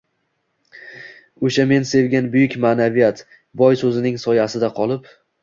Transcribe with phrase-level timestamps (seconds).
[1.47, 3.23] O‘sha men sevgan buyuk ma’naviyat
[3.63, 5.09] «boy» so‘zining soyasida qolib